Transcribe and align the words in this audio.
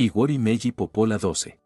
Igori 0.00 0.38
Meiji 0.38 0.70
Popola 0.70 1.18
12. 1.18 1.58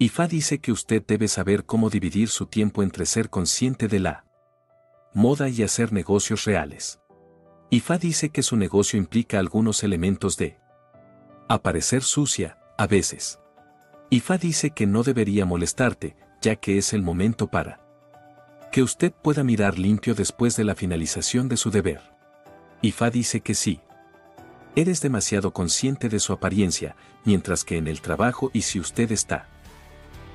IFA 0.00 0.26
dice 0.26 0.58
que 0.58 0.72
usted 0.72 1.04
debe 1.06 1.28
saber 1.28 1.64
cómo 1.64 1.88
dividir 1.88 2.28
su 2.28 2.46
tiempo 2.46 2.82
entre 2.82 3.06
ser 3.06 3.30
consciente 3.30 3.86
de 3.86 4.00
la 4.00 4.24
moda 5.14 5.48
y 5.48 5.62
hacer 5.62 5.92
negocios 5.92 6.46
reales. 6.46 7.00
IFA 7.70 7.98
dice 7.98 8.30
que 8.30 8.42
su 8.42 8.56
negocio 8.56 8.98
implica 8.98 9.38
algunos 9.38 9.84
elementos 9.84 10.36
de 10.36 10.58
aparecer 11.48 12.02
sucia, 12.02 12.58
a 12.76 12.88
veces. 12.88 13.38
IFA 14.10 14.38
dice 14.38 14.70
que 14.70 14.88
no 14.88 15.04
debería 15.04 15.46
molestarte, 15.46 16.16
ya 16.42 16.56
que 16.56 16.76
es 16.76 16.92
el 16.92 17.02
momento 17.02 17.46
para 17.46 17.78
que 18.72 18.82
usted 18.82 19.12
pueda 19.12 19.44
mirar 19.44 19.78
limpio 19.78 20.16
después 20.16 20.56
de 20.56 20.64
la 20.64 20.74
finalización 20.74 21.48
de 21.48 21.56
su 21.56 21.70
deber. 21.70 22.00
IFA 22.82 23.10
dice 23.10 23.40
que 23.42 23.54
sí. 23.54 23.80
Eres 24.76 25.00
demasiado 25.00 25.52
consciente 25.52 26.08
de 26.08 26.20
su 26.20 26.32
apariencia, 26.32 26.94
mientras 27.24 27.64
que 27.64 27.76
en 27.76 27.88
el 27.88 28.00
trabajo 28.00 28.50
y 28.52 28.62
si 28.62 28.78
usted 28.78 29.10
está 29.10 29.48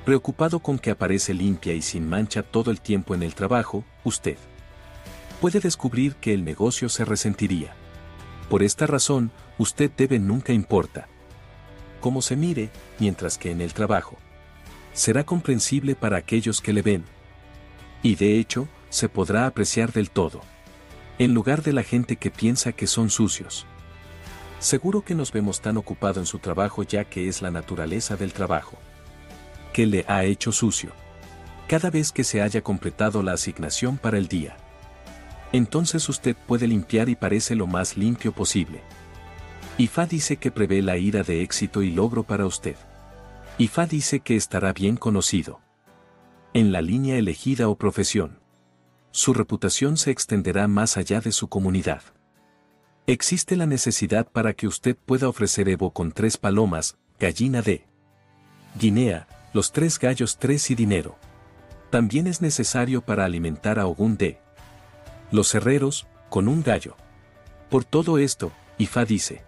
preocupado 0.03 0.59
con 0.59 0.77
que 0.77 0.91
aparece 0.91 1.33
limpia 1.33 1.73
y 1.73 1.81
sin 1.81 2.07
mancha 2.07 2.43
todo 2.43 2.69
el 2.69 2.79
tiempo 2.79 3.15
en 3.15 3.23
el 3.23 3.33
trabajo, 3.33 3.83
usted 4.03 4.37
puede 5.41 5.59
descubrir 5.59 6.15
que 6.15 6.33
el 6.33 6.45
negocio 6.45 6.89
se 6.89 7.05
resentiría. 7.05 7.75
Por 8.49 8.61
esta 8.61 8.85
razón, 8.85 9.31
usted 9.57 9.89
debe 9.97 10.19
nunca 10.19 10.53
importa 10.53 11.07
cómo 12.01 12.21
se 12.21 12.35
mire, 12.35 12.69
mientras 12.99 13.39
que 13.39 13.49
en 13.49 13.61
el 13.61 13.73
trabajo 13.73 14.17
será 14.93 15.25
comprensible 15.25 15.95
para 15.95 16.17
aquellos 16.17 16.61
que 16.61 16.71
le 16.71 16.83
ven. 16.83 17.03
Y 18.03 18.15
de 18.15 18.39
hecho, 18.39 18.67
se 18.89 19.09
podrá 19.09 19.47
apreciar 19.47 19.91
del 19.91 20.11
todo. 20.11 20.41
En 21.17 21.33
lugar 21.33 21.63
de 21.63 21.73
la 21.73 21.81
gente 21.81 22.17
que 22.17 22.29
piensa 22.29 22.73
que 22.73 22.85
son 22.85 23.09
sucios. 23.09 23.65
Seguro 24.65 25.05
que 25.05 25.13
nos 25.13 25.31
vemos 25.31 25.61
tan 25.61 25.77
ocupado 25.77 26.19
en 26.19 26.25
su 26.25 26.39
trabajo 26.39 26.81
ya 26.81 27.03
que 27.03 27.27
es 27.27 27.43
la 27.43 27.51
naturaleza 27.51 28.15
del 28.15 28.33
trabajo. 28.33 28.79
Que 29.71 29.85
le 29.85 30.05
ha 30.07 30.23
hecho 30.23 30.51
sucio. 30.51 30.89
Cada 31.67 31.91
vez 31.91 32.11
que 32.11 32.23
se 32.23 32.41
haya 32.41 32.63
completado 32.63 33.21
la 33.21 33.33
asignación 33.33 33.99
para 33.99 34.17
el 34.17 34.27
día. 34.27 34.57
Entonces 35.51 36.09
usted 36.09 36.35
puede 36.47 36.65
limpiar 36.67 37.09
y 37.09 37.15
parece 37.15 37.53
lo 37.53 37.67
más 37.67 37.95
limpio 37.95 38.31
posible. 38.31 38.81
IFA 39.77 40.07
dice 40.07 40.37
que 40.37 40.49
prevé 40.49 40.81
la 40.81 40.97
ira 40.97 41.21
de 41.21 41.43
éxito 41.43 41.83
y 41.83 41.91
logro 41.91 42.23
para 42.23 42.47
usted. 42.47 42.75
IFA 43.59 43.85
dice 43.85 44.21
que 44.21 44.35
estará 44.35 44.73
bien 44.73 44.97
conocido. 44.97 45.59
En 46.55 46.71
la 46.71 46.81
línea 46.81 47.17
elegida 47.17 47.69
o 47.69 47.77
profesión. 47.77 48.39
Su 49.11 49.35
reputación 49.35 49.95
se 49.95 50.09
extenderá 50.09 50.67
más 50.67 50.97
allá 50.97 51.21
de 51.21 51.33
su 51.33 51.49
comunidad. 51.49 52.01
Existe 53.07 53.55
la 53.55 53.67
necesidad 53.67 54.27
para 54.27 54.53
que 54.53 54.65
usted 54.65 54.95
pueda 54.95 55.29
ofrecer 55.29 55.69
Evo 55.69 55.91
con 55.91 56.11
tres 56.11 56.37
palomas, 56.37 56.97
gallina 57.19 57.61
de 57.61 57.85
Guinea, 58.79 59.27
los 59.53 59.71
tres 59.71 59.99
gallos 59.99 60.37
tres 60.39 60.71
y 60.71 60.75
dinero. 60.75 61.15
También 61.91 62.25
es 62.25 62.41
necesario 62.41 63.01
para 63.01 63.23
alimentar 63.23 63.77
a 63.77 63.85
Ogún 63.85 64.17
de 64.17 64.39
los 65.31 65.53
herreros, 65.53 66.07
con 66.29 66.47
un 66.47 66.63
gallo. 66.63 66.95
Por 67.69 67.83
todo 67.83 68.17
esto, 68.17 68.51
Ifá 68.79 69.05
dice, 69.05 69.43